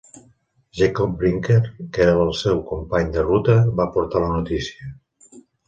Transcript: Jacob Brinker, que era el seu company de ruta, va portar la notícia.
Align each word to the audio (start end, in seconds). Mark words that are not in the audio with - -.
Jacob 0.77 1.15
Brinker, 1.19 1.57
que 1.93 2.01
era 2.07 2.15
el 2.25 2.33
seu 2.39 2.63
company 2.71 3.13
de 3.19 3.27
ruta, 3.29 3.61
va 3.81 3.89
portar 3.99 4.25
la 4.27 4.33
notícia. 4.35 4.93